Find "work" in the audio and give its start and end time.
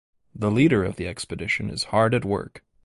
2.25-2.63